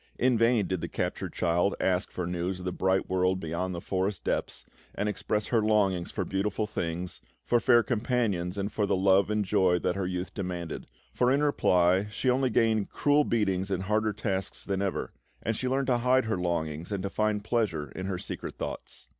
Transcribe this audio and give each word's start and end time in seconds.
In 0.17 0.35
vain 0.35 0.65
did 0.65 0.81
the 0.81 0.87
captured 0.87 1.31
child 1.31 1.75
ask 1.79 2.09
for 2.09 2.25
news 2.25 2.57
of 2.57 2.65
the 2.65 2.71
bright 2.71 3.07
world 3.07 3.39
beyond 3.39 3.75
the 3.75 3.79
forest 3.81 4.23
depths, 4.23 4.65
and 4.95 5.07
express 5.07 5.49
her 5.49 5.61
longings 5.61 6.09
for 6.09 6.25
beautiful 6.25 6.65
things, 6.65 7.21
for 7.45 7.59
fair 7.59 7.83
companions, 7.83 8.57
and 8.57 8.71
for 8.71 8.87
the 8.87 8.95
love 8.95 9.29
and 9.29 9.45
joy 9.45 9.77
that 9.77 9.95
her 9.95 10.07
youth 10.07 10.33
demanded; 10.33 10.87
for, 11.13 11.29
in 11.31 11.43
reply, 11.43 12.07
she 12.09 12.31
only 12.31 12.49
gained 12.49 12.89
cruel 12.89 13.23
beatings 13.23 13.69
and 13.69 13.83
harder 13.83 14.11
tasks 14.11 14.65
than 14.65 14.81
ever, 14.81 15.13
and 15.43 15.55
she 15.55 15.67
learned 15.67 15.85
to 15.85 15.99
hide 15.99 16.25
her 16.25 16.37
longings 16.39 16.91
and 16.91 17.03
to 17.03 17.09
find 17.11 17.43
pleasure 17.43 17.91
in 17.91 18.07
her 18.07 18.17
secret 18.17 18.57
thoughts. 18.57 19.07